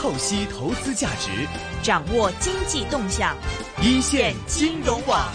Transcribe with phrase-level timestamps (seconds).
[0.00, 1.30] 透析投资价值，
[1.82, 3.36] 掌握经济动向，
[3.82, 5.30] 一线金融网。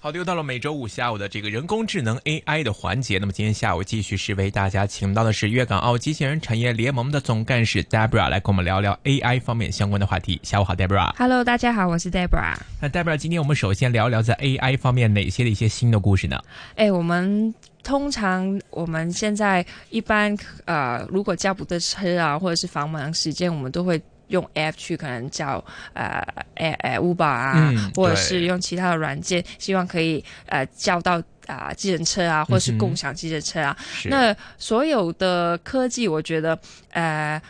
[0.00, 3.18] 好的，又到了每周五下午的这个人工智能 AI 的环节。
[3.18, 10.40] 那么今天下午继续是为大家请到的是粤港澳机器人产业联盟的总干事 Debra 来跟我们聊聊 AI 方面相关的话题。
[10.42, 11.14] 下午好，Debra。
[11.18, 12.54] Hello，大家好，我是 Debra。
[12.80, 16.42] 那 Debra，今天我们首先聊聊在 AI 方面哪些的一些新的故事呢？
[16.76, 24.00] 哎，我们通常我们现在一般呃，如果叫不得车啊，或者是繁忙时间，我们都会。
[24.28, 25.52] 用 App 去可能叫
[25.94, 26.22] 呃
[26.56, 31.14] 呃呃 Uber 啊，嗯或者是用其他的软件，希望可以呃叫到
[31.46, 33.74] 啊、呃、计程车啊，或者是共享计程车啊。
[33.90, 36.58] 是那所有的科技，我觉得
[36.90, 37.40] 呃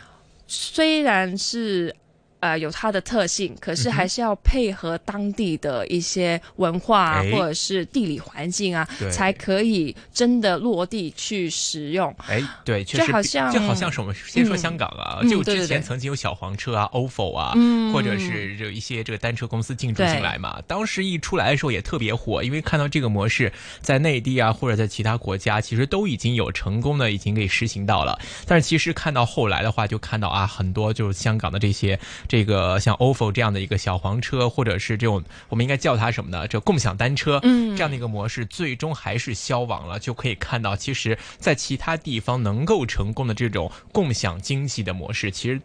[0.47, 1.93] 虽然是。
[2.39, 12.13] 呃，有它的特性，可是还是要配合当地的一些文化啊，哎或者是地理环境啊，才可以真的落地去使用。
[12.27, 20.61] 哎，对，确实比，就好像就好像是我们先说香港啊，嗯就之前曾经有小黄车啊、ofo 啊，嗯或者是有一些这个单车公司进驻进来嘛。
[20.65, 28.17] 当时一出来的时候也特别火，因为看到这个模式在内地啊，或者在其他国家，其实都已经有成功的已经给实行到了。
[28.45, 31.99] 但是其实看到后来的话，就看到啊，很多就是香港的这些
[32.29, 36.47] 这个像 ofo 这样的一个小黄车，或者是这种我们应该叫它什么呢？
[36.47, 39.99] 这共享单车，嗯这样的一个模式，最终还是消亡了。
[39.99, 45.59] 就可以看到，其实，在其他地方能够成功的这种共享经济的模式，其实。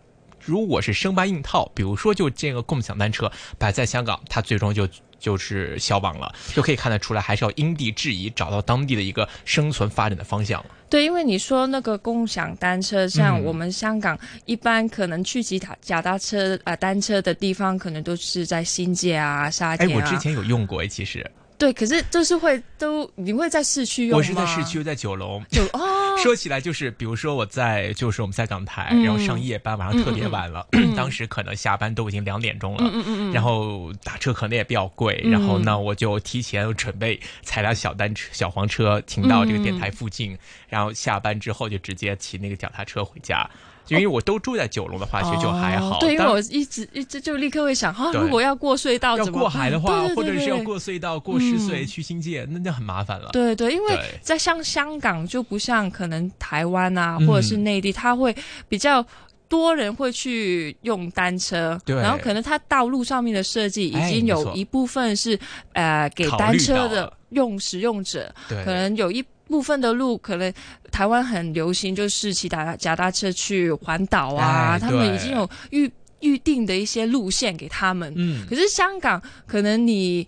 [0.46, 4.86] 如果是生搬硬套，比如说就这个共享单车摆在香港，它最终就
[5.24, 10.62] 就是消亡了，就可以看得出来，还是要因地制宜，找到当地的一个生存发展的方向。
[10.90, 20.04] 对，因为你说那个共享单车，像嗯我们香港一般可能去骑踏脚踏车啊、呃单车的地方，可能都是在新界啊、沙哎，田啊。
[20.04, 21.24] 我之前有用过，哎，其实
[21.64, 24.18] 对，可是就是会都你会在市区用吗？
[24.18, 25.42] 我是在市区，在九龙。
[25.48, 40.36] 就哦，说起来就是，比如说我在就是我们在港台，嗯然后上夜班，晚上特别晚了， 当时可能下班都已经两点钟了，嗯嗯嗯嗯，然后打车可能也比较贵，嗯然后呢，我就提前准备踩辆小单车、小黄车停到这个电台附近，
[40.68, 43.48] 然后下班之后就直接骑那个脚踏车回家。
[43.84, 45.96] 就因为我都住在九龙的话，其实就还好。
[45.96, 49.78] 哦对，因为我一直一直就立刻会想，啊，如果要过隧道要过海的？
[49.78, 53.28] 话，对对对或者是要过隧道、过湿隧嗯去新界，那就很麻烦了。
[53.32, 58.34] 对对，因为在像香港就不像可能台湾啊，嗯或者是内地，它会
[58.68, 59.04] 比较。
[59.46, 61.94] 多人会去用单车，对。
[61.96, 65.38] 然后可能它道路上面的设计已经有一部分是、
[65.74, 69.22] 呃给单车的用使用者，对，可能有一
[69.54, 70.52] 部分的路，可能
[70.90, 75.88] 台湾很流行，就是骑脚脚踏车去环岛啊，哎他们已经有预
[76.18, 78.12] 预定的一些路线给他们。
[78.16, 80.26] 嗯，可是香港，可能你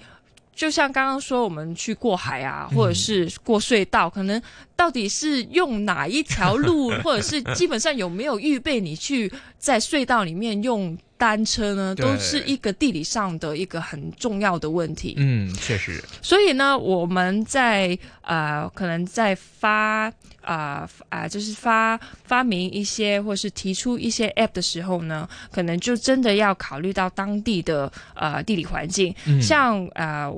[0.55, 2.77] 就像刚刚说，我们去过海啊，嗯。
[2.77, 4.41] 或者是过隧道，可能
[4.77, 11.95] 到底是用哪一条路， 或者是基本上有没有预备你去在隧道里面用单车呢？
[11.95, 15.15] 都是一个地理上的一个很重要的问题。
[15.17, 20.13] 嗯，确实，所以呢，我们在呃，可能在发
[20.43, 30.33] 啊啊、就是发发明一些或是提出一些 app 的时候呢，可能就真的要考虑到当地的呃地理环境，嗯，像呃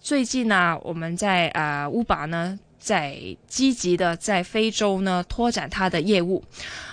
[0.00, 2.58] 最近呢、我们在啊乌巴呢。
[2.80, 6.42] 在积极的在非洲呢拓展它的业务，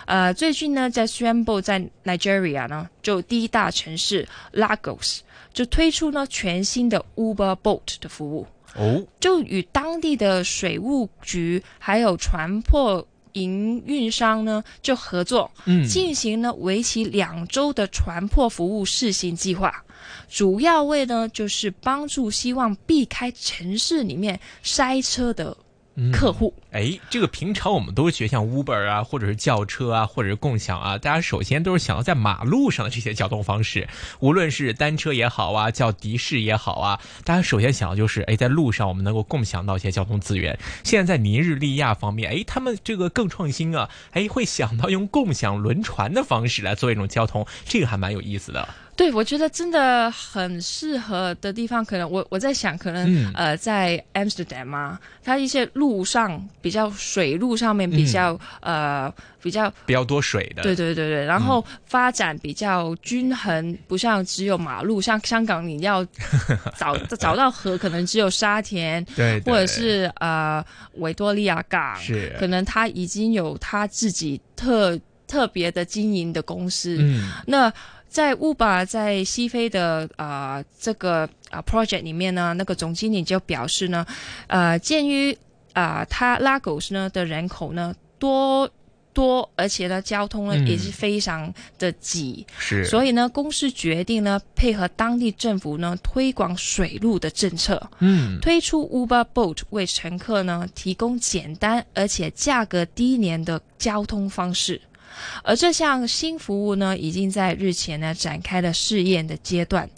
[0.06, 5.20] 呃，最近呢在宣布在 Nigeria 呢，就第一大城市 Lagos
[5.54, 8.46] 就推出呢全新的 Uber Boat 的服务，
[8.76, 19.84] 哦，就与当地的水务局还有船舶营运商呢就合作，嗯，进行呢为期两周的船舶服务试行计划，
[20.28, 25.67] 主要为呢就是帮助希望避开城市里面塞车的嗯
[26.12, 26.54] 客户。
[26.72, 33.88] 哎，这个平常我们都学像 Uber 啊，或者是轿车啊，或者是共享啊，大家首先都是想要在马路上的这些交通方式，
[34.20, 40.60] 无论是单车也好啊，叫的士也好啊，大家首先想的就是，哎，在路上我们能够共享到一些交通资源。
[40.84, 48.68] 现在在尼日利亚方面，哎，他们这个更创新啊，哎，会想到用共享轮船的方式来做一种交通，这个还蛮有意思的。
[48.98, 53.32] 对，我觉得真的很适合的地方，可能我我在想，可能、嗯。
[53.36, 66.04] 呃，在 Amsterdam 啊，它一些路上比较水路上面比较、呃比较比较多水的，对对对对，然后发展比较均衡，不像只有马路，像香港你要
[66.76, 70.62] 找 找到河，可能只有沙田对，对或者是呃
[70.96, 72.36] 维多利亚港，是。
[72.40, 76.98] 可能它已经有它自己特特别的经营的公司。
[77.00, 77.32] 嗯。
[77.46, 77.72] 那
[78.10, 84.06] 在 Uber 在西非的呃这个啊 project 里面呢，那个总经理就表示呢，
[84.48, 85.32] 呃，鉴于
[85.74, 88.70] 啊、呃、它 Lagos 呢的人口呢多
[89.14, 90.68] 多，而且呢，交通呢、嗯。
[90.68, 104.80] 也是非常的挤，是，所以呢，公司决定呢，配合当地政府呢，推广水路的政策，嗯，推出 Uber Boat 为乘客呢提供简单而且价格低廉的交通方式。
[105.44, 109.90] 而这项新服务呢，已经在日前呢展开了试验的阶段，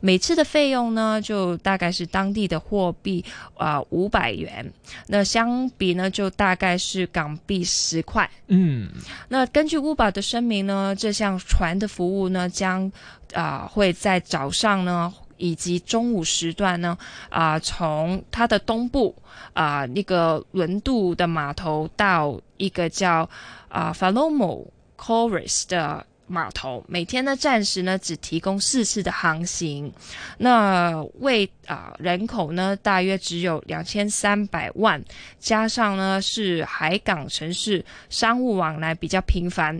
[0.00, 3.24] 每次的费用呢，就大概是当地的货币
[3.56, 4.72] 啊五百元，
[5.06, 8.28] 那相比呢，就大概是港币十块。
[8.48, 8.88] 嗯，
[9.28, 12.90] 那根据 Uber 的声明呢，这项船的服务呢，将
[13.34, 16.96] 啊、会在早上呢以及中午时段呢
[17.28, 19.12] 啊、从它的东部
[19.52, 23.28] 啊、那个轮渡的码头到一个叫
[23.68, 24.66] 啊、Falomo
[24.96, 26.06] Chorus 的。
[26.26, 29.92] 码头每天呢暂时呢只提供四次的航行，
[30.38, 35.04] 那为啊、人口呢大约只有两千三百万，
[35.38, 39.78] 加上呢是海港城市，商务往来比较频繁，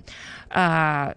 [0.49, 1.11] 啊、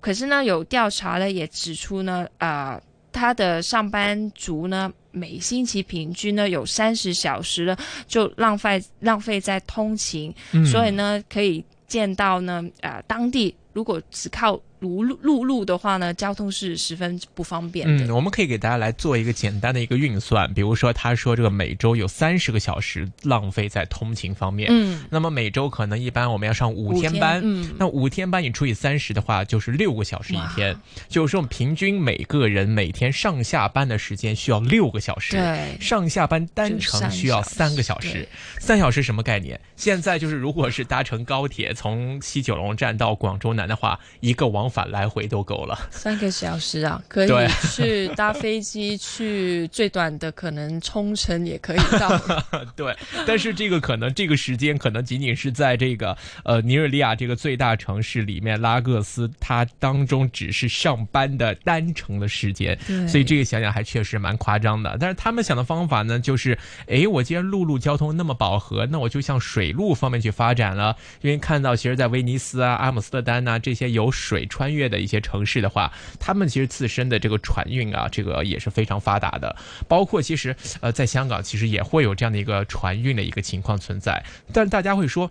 [0.00, 2.80] 可是呢有调查呢也指出呢，啊、
[3.12, 7.76] 他的上班族呢每星期平均呢有三十小时呢
[8.06, 10.64] 就浪费浪费在通勤，嗯。
[10.66, 18.06] 所以呢可以见到呢，呃，当地如果只靠陆路陆路的话呢，交通是十分不方便的。
[18.06, 30.74] 嗯，我们可以给大家来做一个简单的一个运算，比如说他说这个每周有三十个小时浪费在通勤方面，嗯，那么每周可能一般我们要上五五天班，嗯，那五天班你除以三十的话，就是六个小时一天，
[31.08, 35.36] 就是说平均每个人每天上下班的时间需要六个小时。
[35.36, 38.26] 对，上下班单程需要三个小时，
[38.58, 39.60] 三小时什么概念？
[39.76, 45.76] 现在就是如果是搭乘高铁从西九龙站到广州南的话，一个往返来回都够了。
[45.90, 52.16] 三个小时啊，可以去搭飞机去最短的可能冲绳也可以到。
[52.76, 52.96] 对，
[53.26, 64.96] 但是这个可能这个时间可能仅仅是在这个呃尼日利亚这个最大城市里面拉各斯，它当中只是上班的单程的时间，对所以这个想想还确实蛮夸张的。
[65.00, 66.56] 但是他们想的方法呢，就是
[66.86, 70.96] 哎，我既然陆路交通那么饱和，那我就向水路方面去发展了。
[71.22, 79.56] 因为看到其实，在威尼斯啊、阿姆斯特丹呐、这些有水穿越的一些城市的话，他们其实自身的这个船运啊，这个也是非常发达的。
[79.88, 84.22] 包括其实呃，在香港其实也会有这样的一个船运的一个情况存在，
[84.52, 85.30] 但大家会说。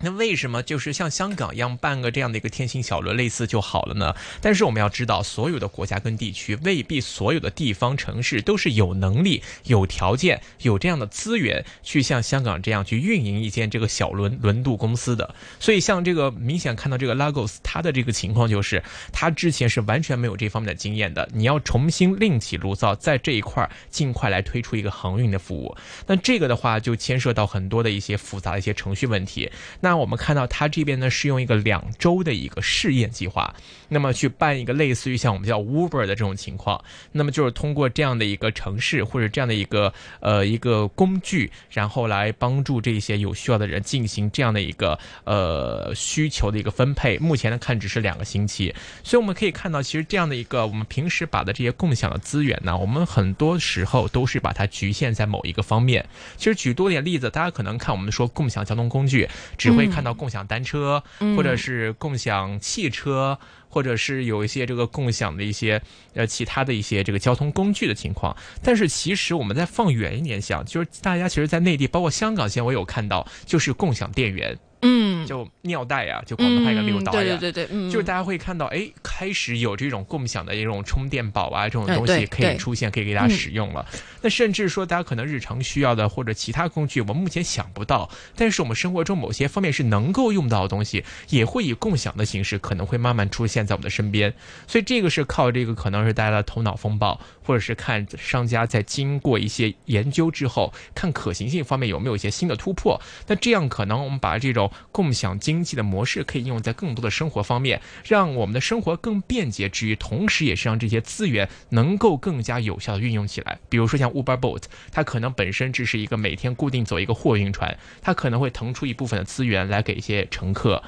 [0.00, 4.14] 那为什么就是像香港一样办个这样的一个天星小轮类似就好了呢？
[4.40, 15.34] 但是我们要知道，所有的国家跟地区未必所有的地方城市都是有能力、有条件、有这样的资源去像香港这样去运营一间这个小轮轮渡公司的。
[15.58, 21.28] 所以像这个明显看到这个 Lagos，它的这个情况就是，它之前是完全没有这方面的经验的。
[21.34, 25.76] 你要重新另起炉灶，在这一块尽快来推出一个航运的服务。
[26.06, 29.50] 那这个的话就牵涉到很多的一些复杂的一些程序问题。
[29.80, 33.54] 那那我们看到它这边呢是用一个两周的一个试验计划，
[33.88, 39.90] 那么去办一个类似于像我们叫 Uber 的这种情况，那么就是通过这样的一个城市或者这样的一个
[40.20, 47.16] 呃一个工具，然后来帮助这些有需要的人进行这样的一个呃需求的一个分配。
[47.16, 56.04] 目前呢看只是两个星期，所以我们可以看到，其实这样的一个我们平时把的这些共享的资源呢，我们很多时候都是把它局限在某一个方面。
[56.36, 59.26] 其实举多点例子，大家可能看我们说共享交通工具，
[59.56, 61.36] 只会看到共享单车，嗯。
[61.36, 63.38] 或者是共享汽车。
[63.70, 65.82] 或者是有一些这个共享的一些
[66.14, 83.84] 呃其他的一些这个交通工具的情况，但是其实我们再放远一点想，就是大家其实，在内地包括香港，现在我有看到，就是共享电源，嗯，就尿袋啊、就广东话一个六刀呀，对对对对，嗯，就是大家会看到，哎，开始有这种共享的一种充电宝啊，这种哎东西可以出现，可以给大家使用了。
[84.20, 94.32] 那甚至说，大家可能日常需要的或者其他工具，我们目前想不到，但是我们生活中某些方面是能够用到的东西，也会以共享的形式，可能会慢慢出现在我们的身边。
[94.66, 103.00] 所以这个是靠这个可能是大家的头脑风暴，或者是看商家在经过一些研究之后，看可行性方面有没有一些新的突破。
[103.26, 113.58] 那这样可能我们把这种共享经济的模式可以应用在更多的生活方面，让我们的生活更便捷之余，同时也是让这些资源能够更加有效的运用起来。
[113.70, 120.82] 比如说像 Uber Boat，它可能本身只是一个每天固定走一个货运船，它可能会腾出一部分的资源来给一些乘客。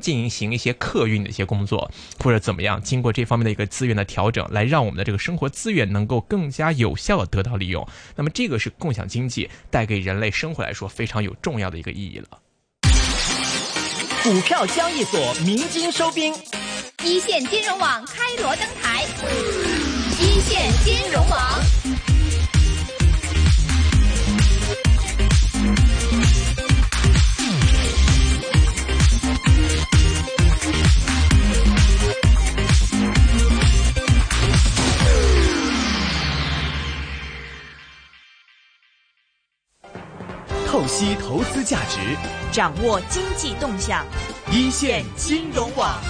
[0.00, 7.86] 进行一些客运的一些工作，或者怎么样，经过这方面的一个资源的调整，来让我们的这个生活资源能够更加有效的得到利用。
[8.14, 12.38] 那么，这个是共享经济带给人类生活来说非常有重要的一个意义了。
[14.22, 16.34] 股票交易所鸣金收兵，
[17.04, 18.65] 一线金融网开锣登
[42.56, 44.02] 掌握经济动向，
[44.50, 46.02] 一线金融网。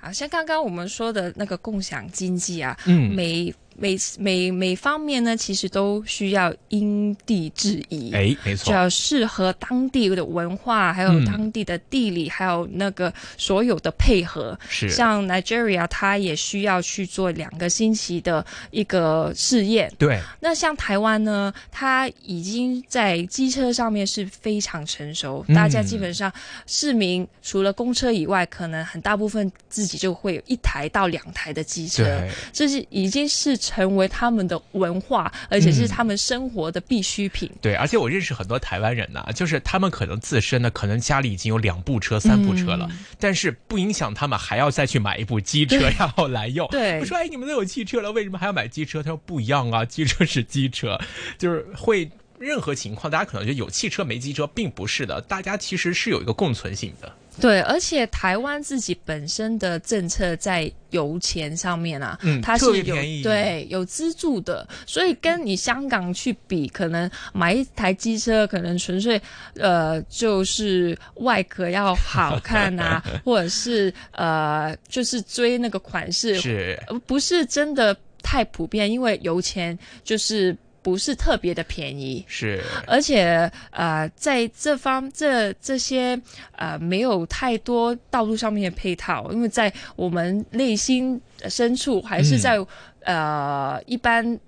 [0.00, 8.10] 好像刚刚我们说的那个共享经济啊，嗯每每每每方面呢，其实都需要因地制宜。
[8.12, 14.58] 哎，没错，就要适合当地的文化，还有嗯当地的地理，还有那个所有的配合。
[14.68, 19.92] 是像 Nigeria，它也需要去做两个星期的一个试验。
[19.96, 26.32] 对，那像台湾呢，它已经在机车上面是非常成熟，嗯大家基本上
[26.66, 32.20] 市民除了公车以外，可能很大部分自己就会有一台到两台的机车。
[32.52, 37.50] 这是已经是成为他们的文化，而且是他们生活的必需品。
[37.60, 46.66] 对，而且我认识很多台湾人呐、就是他们可能自身呢，可能家里已经有两部车、三部车了，嗯但是不影响他们还要再去买一部机车， 然后来用。
[46.68, 49.02] 对我说，哎，你们都有汽车了，为什么还要买机车？
[49.02, 50.98] 他说不一样啊，机车是机车，
[51.36, 57.12] 就是会任何情况，大家可能觉得有汽车没机车，并不是的，大家其实是有一个共存性的。
[57.40, 69.20] 对，而且台湾自己本身的政策在油钱上面啊，嗯它是有对有资助的，所以跟你香港去比，可能买一台机车，可能纯粹
[69.56, 82.24] 呃就是外壳要好 看啊，或者是呃就是追那个款式，是，呃不是真的太普遍，因为油钱就是不是特别的便宜。
[82.26, 86.20] 是，而且呃，在这方这这些
[86.52, 92.58] 呃没有太多道路上面的配套，因为在我们内心深处，还是在、
[93.04, 94.38] 呃一般。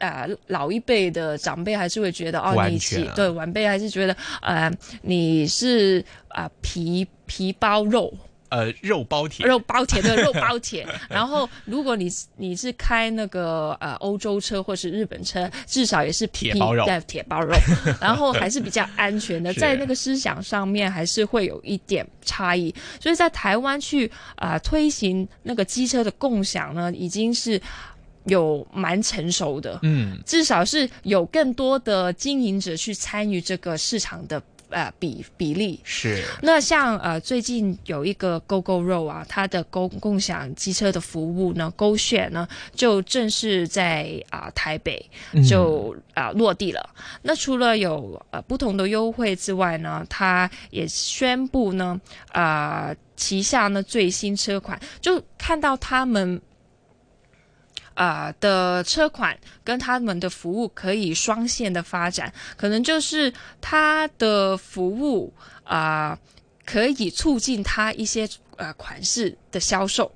[0.00, 2.78] 呃，老一辈的长辈还是会觉得哦你
[3.14, 8.10] 对晚辈还是觉得呃你是啊、呃皮皮包肉，
[8.50, 10.86] 呃，肉包铁，肉包铁对肉包铁。
[11.08, 17.54] 然后如果你是你是开那个呃欧洲车或是日本车，至少也是皮铁包肉对铁包肉，
[18.00, 22.74] 然后还是比较安全的， 在那个思想上面还是会有一点差异。
[23.00, 27.60] 所以在台湾去啊、推行那个机车的共享呢，已经是
[28.24, 29.78] 有蛮成熟的。
[29.82, 35.78] 嗯，至少是有更多的经营者去参与这个市场的呃比比例。
[35.84, 45.04] 是，那像呃最近有一个 GO GO Road 啊，它的共共享机车的服务呢，GO Share 呢就正式在啊、台北
[45.48, 46.90] 就啊、落地了。
[47.22, 52.00] 那除了有呃不同的优惠之外呢，它也宣布呢
[52.32, 56.40] 啊、旗下呢最新车款，就看到他们。
[57.94, 65.32] 啊、的车款跟他们的服务可以双线的发展，可能就是他的服务
[65.64, 66.18] 啊、
[66.64, 70.10] 可以促进他一些呃款式的销售。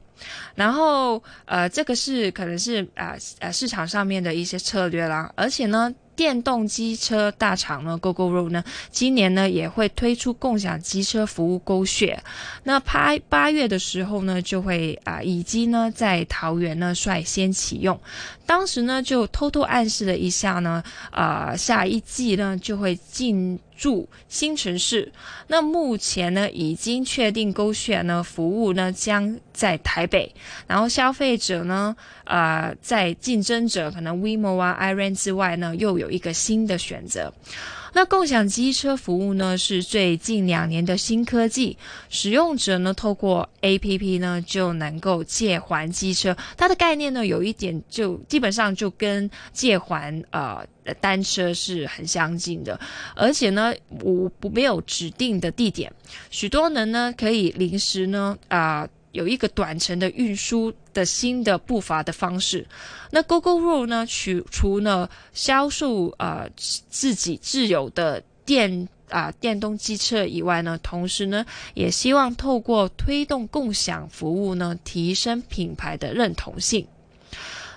[0.54, 12.22] 然后呃，这个是可能是啊呃市场上面的一些策略啦，而且呢，电动机车大厂呢 GoGo Road 呢，今年呢也会推出共享机车服务勾血。
[12.64, 18.00] 那八八月的时候呢，就会啊、已经呢在桃园呢率先启用。
[18.46, 25.10] 当时呢就偷偷暗示了一下呢，啊、下一季呢就会进驻新城市。
[25.46, 30.32] 那目前呢已经确定勾选呢服务呢将在台北，
[30.66, 37.32] 然后消费者呢，呃，在竞争者可能 Vimo 啊、iRent 之外呢，又有一个新的选择。
[37.94, 41.78] 那共享机车服务呢，是最近两年的新科技。
[42.08, 46.36] 使用者呢，透过 APP 呢，就能够借还机车。
[46.56, 50.66] 它的概念呢，有一点就基本上就跟借还呃
[51.00, 52.78] 单车是很相近的，
[53.14, 55.92] 而且呢，我不没有指定的地点，
[56.30, 62.66] 许多人呢可以临时呢啊、有一个短程的运输的新的步伐的方式。
[63.12, 76.84] 那 GoGo Road 呢，除除呢销售呃自己自有的电啊、电动机车以外呢，同时呢也希望透过推动共享服务呢，提升品牌的认同性。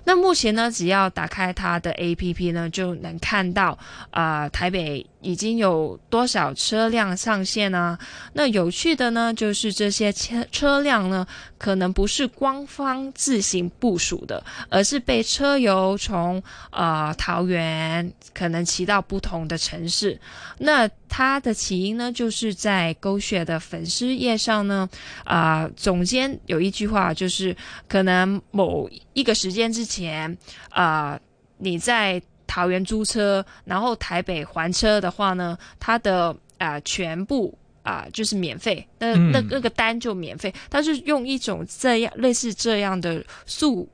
[0.06, 3.78] 那目前呢，只要打开它的 APP 呢，就能看到
[4.10, 7.98] 啊、台北已经有多少车辆上线呢？
[8.34, 11.26] 那有趣的呢，就是这些车车辆呢，
[11.58, 20.20] 可能不是官方自行部署的，而是被车友从呃桃园可能骑到不同的城市。
[20.60, 24.88] 那它的起因呢，就是在狗血的粉丝页上呢，
[25.24, 27.56] 啊、总监有一句话，就是
[27.88, 30.38] 可能某一个时间之前，
[30.70, 31.20] 啊、
[31.58, 37.56] 你在桃园租车，然后台北还车的话呢，它的啊、全部。
[37.84, 40.54] 啊、就是免费，那那嗯那个单就免费。
[40.70, 43.88] 它是用一种这样类似这样的速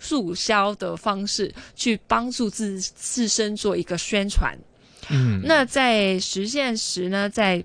[0.00, 4.58] 速销的方式去帮助自自身做一个宣传。
[5.10, 7.64] 嗯，那在实现时呢，在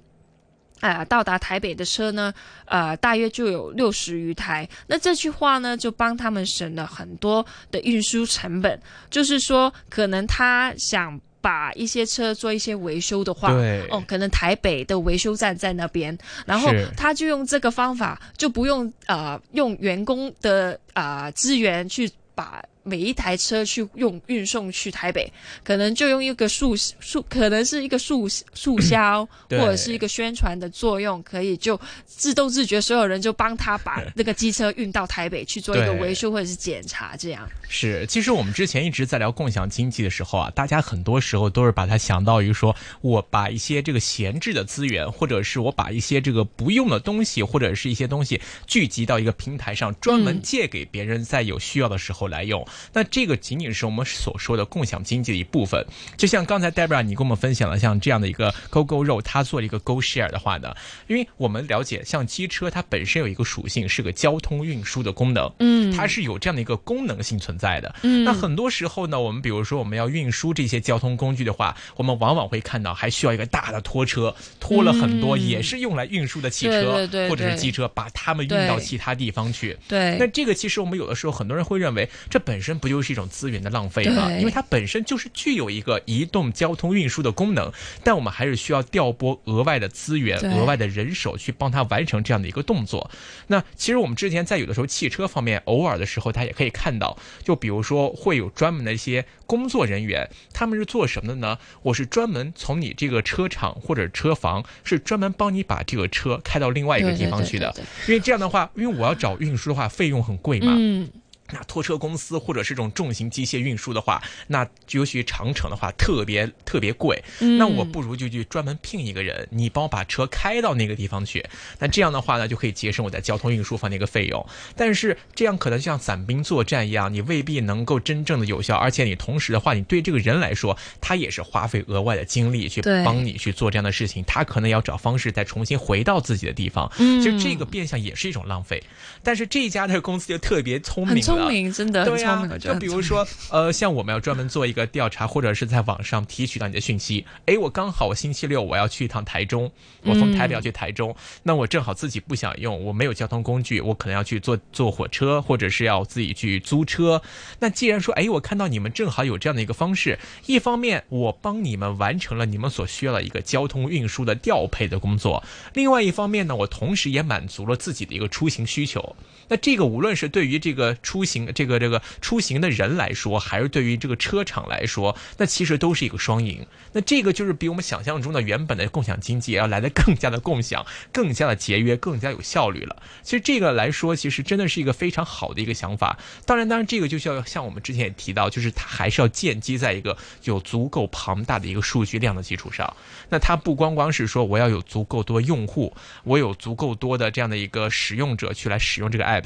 [0.82, 2.34] 呃到达台北的车呢，
[2.66, 4.68] 呃大约就有六十余台。
[4.88, 8.80] 那这句话呢，就帮他们省了很多的运输成本。
[9.10, 22.62] 就是说，可能他想把一些车做一些维修的话，对哦，可能台北的维修站在那边，然后他就用这个方法，就不用呃用员工的啊、呃资源去把。
[22.84, 25.32] 每一台车去用运送去台北，
[25.64, 37.48] 可能就用一个速速，可能是一个速速销，或者是一个宣传的作用，可以就自动自觉，所有人就帮他把那个机车运到台北去做一个维修或者是检查，这样。
[37.70, 52.66] 是，其实我们之前一直在聊共享经济的时候啊，大家很多时候都是把它想到于说，我把一些这个闲置的资源，或者是我把一些这个不用的东西，或者是一些东西聚集到一个平台上，专门嗯借给别人，在有需要的时候来用。
[52.94, 55.86] 那这个仅仅是我们所说的共享经济的一部分。
[56.18, 60.75] 就像刚才 Debra 你跟我们分享了像这样的一个 Go Go 肉，它做了一个 Go Share 的话呢，
[61.08, 67.96] 因为我们了解，像机车它本身有一个属性，是个交通运输的功能，嗯它是有这样的一个功能性存在的。
[68.04, 79.78] 嗯那很多时候呢，我们比如说我们要运输这些交通工具的话，我们往往会看到还需要一个大的拖车，拖了很多嗯也是用来运输的汽车、或者是机车，把它们运到其他地方去。
[79.88, 84.32] 对，那这个其实我们有的时候很多人会认为，这本身不就是一种资源的浪费吗？
[84.38, 87.72] 因为它本身就是具有一个移动交通运输的功能，
[88.03, 93.10] 但我们还是需要调拨额外的资源、额外的人手去帮它完成这样的一个动作。
[93.48, 101.58] 那其实我们之前在有的时候汽车方面，偶尔的时候，大家也可以看到，就比如说会有专门的一些工作人员，他们是做什么的呢？
[101.84, 107.84] 我是专门从你这个车厂或者车房，是专门帮你把这个车开到另外一个地方去的对。
[108.08, 110.74] 因为这样的话，因为我要找运输的话，费用很贵嘛。
[110.75, 111.10] 嗯，
[111.51, 117.22] 那拖车公司或者是这种重型机械运输的话，那尤其长城的话，特别特别贵。
[117.40, 121.46] 嗯那我不如就去专门聘一个人，你帮我把车开到那个地方去。
[121.79, 124.46] 那这样的话呢，就可以节省我在交通运输方面的一个费用。
[124.75, 136.92] 但是这样可能像散兵作战一样，你未必能够真正的有效，而且你同时的话，你对这个人来说，他也是花费额外的精力去帮你去做这样的事情，他可能要找方式再重新回到自己的地方。
[136.98, 138.81] 嗯其实这个变相也是一种浪费。
[139.22, 147.25] 但是这家的公司就特别聪明聪明，真的很对呀、聪明，就比如说，呃，像我们要专门做一个调查，或者是在网上提取到你的讯息。
[147.46, 149.72] 哎，我刚好我星期六我要去一趟台中，
[150.04, 157.22] 我从台北要去台中，那我正好自己不想用，我没有交通工具，我可能要去坐坐火车，或者是要自己去租车。
[157.60, 169.16] 那既然说，哎，我看到你们正好有这样的一个方式，一方面我帮你们完成了你们所需要的一个交通运输的调配的工作，另外一方面呢，我同时也满足了自己的一个出行需求。
[169.51, 176.66] 那这个无论是对于这个出行这个这个出行的人来说，还是对于这个车厂来说，那其实都是一个双赢。
[176.94, 183.03] 那这个就是比我们想象中的原本的共享经济要来的更加的共享，更加的节约，更加有效率了。
[183.24, 186.18] 其实这个来说，其实真的是一个非常好的一个想法。
[186.46, 192.96] 当然，当然这个就需要像我们之前也提到，就是它还是要建基在一个有足够庞大的一个数据量的基础上。
[193.27, 199.41] 那它不光光是说我要有足够多用户，我有足够多的这样的一个使用者去来使用这个 App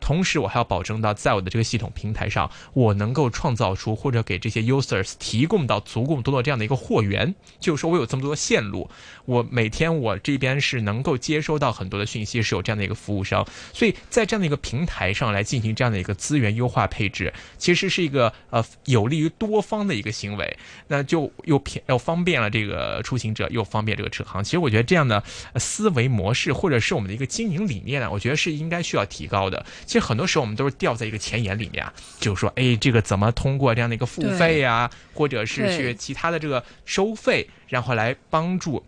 [0.00, 8.90] 同时我还要保证到在我的这个系统平台上，我能够创造出或者给这些 users 提供到足够多的这样的一个货源，就是说我有这么多线路，
[9.24, 20.58] 我每天我这边是能够接收到很多的讯息，是有这样的一个服务商，所以在这样的一个平台上来进行这样的一个资源优化配置，其实是一个呃有利于多方的一个行为，
[20.88, 24.42] 那就又便又方便了这个出行者，又方便这个车行。
[24.42, 25.22] 其实我觉得这样的
[25.56, 29.64] 思维模式或者是我们的一个经营理念呢，我觉得是应该需要提高的。
[29.86, 38.84] 其实很多时候我们都是掉在一个前沿里面啊，就是说，哎，这个怎么通过这样的一个付费啊、或者是去其他的这个收费，然后来帮助。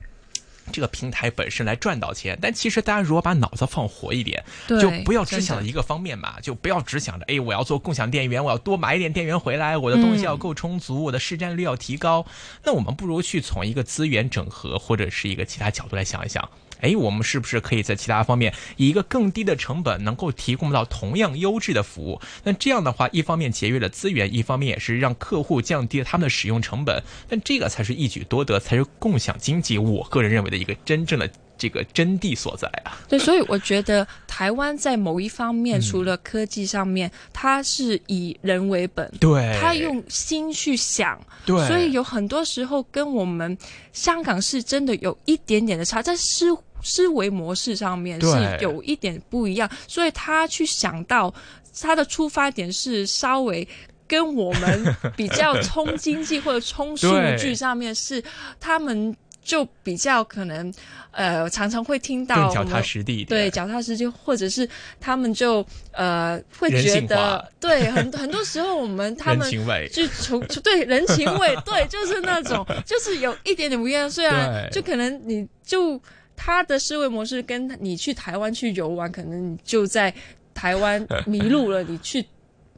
[0.71, 12.25] 这个平台本身来赚到钱，但其实大家如果把脑子放活一点，就不要只想着一个方面嘛，就不要只想着，哎，我要做共享电源，我要多买一点电源回来，我的东西要够充足，我的市占率要提高。
[12.63, 16.49] 那我们不如去从一个资源整合或者是一个其他角度来想一想。
[16.83, 22.21] 哎，我们是不是可以在其他方面以一个更低的成本，能够提供到同样优质的服务？
[22.45, 27.03] 那这样的话，一方面节约了资源，一方面也是让客户降低了他们的使用成本。
[27.29, 29.79] 但这个才是一举多得，才是共享经济。
[29.79, 32.99] 我个人认为的一个真正的这个真谛所在啊。
[33.09, 43.57] 对，所以我觉得台湾在某一方面，嗯除了科技上面，它是以人为本，对他用心去想，对，所以有很多时候跟我们
[43.93, 46.51] 香港是真的有一点点的差，在思
[46.83, 51.33] 思维模式上面是有一点不一样，所以他去想到
[51.81, 53.67] 他的出发点是稍微。
[54.09, 58.23] 跟我们比较冲经济或者冲数据上面是
[58.61, 59.17] 他们。
[59.45, 60.73] 就比较可能，
[61.11, 64.69] 呃，常常会听到更脚踏实地一点，对，脚踏实地，或者是
[65.01, 69.51] 他们就呃会觉得，对，很很多时候我们他们
[69.93, 74.09] 就从对人情味，对，就是那种，就是有一点点不一样。
[74.09, 76.01] 虽然就可能你就
[76.45, 80.13] 他的思维模式跟你去台湾去游玩，可能你就在
[80.53, 82.25] 台湾 迷路了，你去。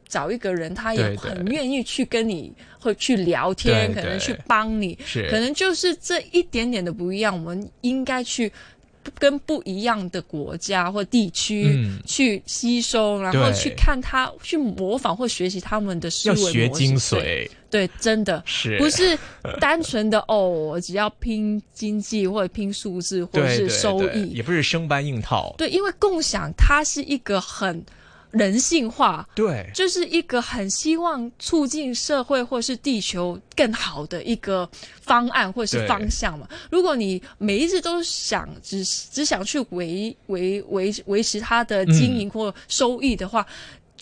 [0.07, 4.97] 找一个人，他也很愿意去跟你会去聊天，可能去帮你，
[5.29, 7.35] 可能就是这一点点的不一样。
[7.35, 8.53] 我们应该去
[9.19, 17.49] 跟不一样的国家或地区去吸收，然后去看他，去模仿或学习他们的思维学精髓。
[17.71, 19.19] 对，真的是不是
[19.61, 20.49] 单纯的哦？
[20.49, 25.55] 我只要拼经济或者拼数字或者是收益，也不是生搬硬套。
[25.59, 27.85] 对，因为共享它是一个很。
[28.35, 34.69] 人性化，对，就是一个很希望促进社会或是地球更好的一个
[35.01, 36.47] 方案或是方向嘛。
[36.71, 43.47] 如果你每一次都想只只想去维维维维持它的经营或收益的话。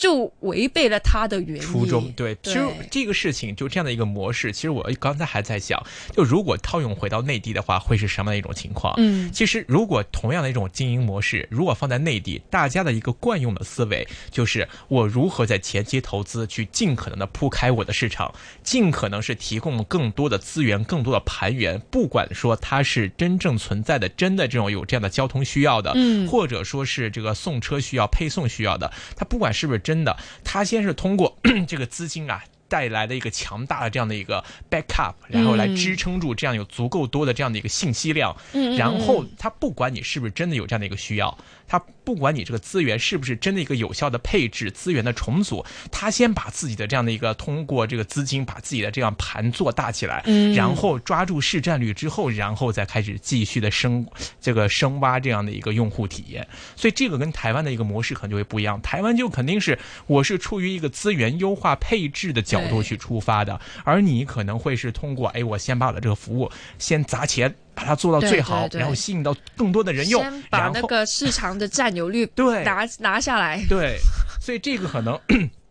[0.03, 8.93] 就违背了他的原初衷，对，其实这个事情就这样的一个模式，其实我刚才还在想，就如果套用回到内地的话，会是什么样的一种情况？
[8.97, 18.35] 嗯，其实如果同样的一种经营模式，如果放在内地，大家的一个惯用的思维就是我如何在前期投资去尽可能的铺开我的市场，
[18.65, 29.92] 尽可能是提供更多的资源、更多的盘源，不管说它是真正存在的、真的这种有这样的交通需要的，嗯，或者说是这个送车需要、配送需要的，它不管是不是真。
[29.93, 31.37] 真的，他先是通过
[31.69, 41.37] 这个资金啊带来的一个强大的这样的一个 backup，然后来支撑住这样有足够多的这样的一个信息量，嗯然后他不管你是不是真的有这样的一个需要，
[41.69, 41.79] 他。
[42.05, 54.05] 不管你这个资源是不是真的一个有效的配置、资源的重组，他先把自己的这样的一个通过这个资金把自己的这样盘做大起来，嗯，然后抓住市占率之后，然后再开始继续的深
[54.41, 56.45] 这个深挖这样的一个用户体验。
[56.75, 58.83] 所以这个跟台湾的一个模式可能就会不一样。
[58.83, 67.55] 台湾就肯定是我是出于一个资源优化配置的角度去出发的，而你可能会是通过哎，我先把我的这个服务先砸钱。
[67.75, 73.65] 把它做到最好，然后吸引到更多的人用，把那个市场的占有率对拿拿下来。
[73.67, 73.97] 对，
[74.43, 75.19] 所以这个可能。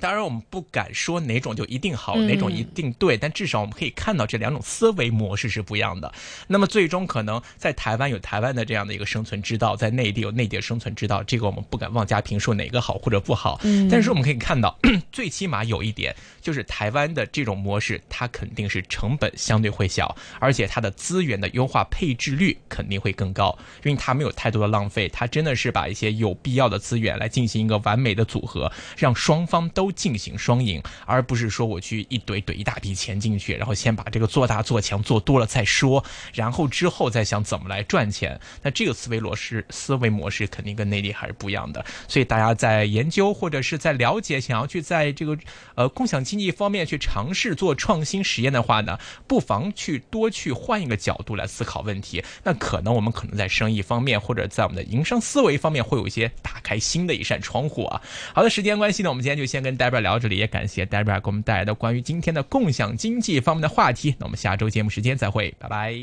[0.00, 6.12] 当然，我们不敢说哪种就一定好，哪种一定对，但至少我们可以看到这两种思维模式是不一样的。
[6.48, 13.60] 那么最终可能在台湾有台湾的这样的一个生存之道，在内地有内地的生存之道，这个我们不敢妄加评说哪个好或者不好。
[13.62, 14.76] 嗯，但是我们可以看到，
[15.12, 29.81] 最起码有一点就是台湾的这种模式，它肯定是成本相对会小，而且它的资源的优化配置率肯定会更高，因为它没有太多的浪费，它真的是把一些有必要的资源来进行一个完美的组合，让双方都。
[29.82, 38.40] 都进行双赢，而不是说我去一怼怼一大笔钱进去，然后先把这个做大做强做多了再说，然后之后再想怎么来赚钱。
[38.62, 41.84] 那这个思维模式思维模式肯定跟内地还是不一样的。
[42.06, 45.36] 所以大家在研究或者是在了解，想要去在这个
[45.74, 52.22] 呃共享经济方面去尝试做创新实验的话呢，不妨去多去换一个角度来思考问题。
[52.44, 58.00] 那可能我们可能在生意方面或者在我们的营商思维方面会有一些打开新的一扇窗户啊。
[58.32, 59.71] 好的，时间关系呢，我们今天就先跟。
[59.76, 64.14] 代表聊到这里，也感谢 Debra 给我们带来的关于今天的共享经济方面的话题。
[64.18, 65.94] 那我们下周节目时间再会，拜拜。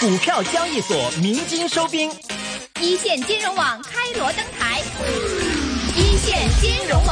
[0.00, 2.10] 股票交易所鸣金收兵，
[2.80, 4.80] 一线金融网开锣登台，
[5.96, 7.02] 一线金融。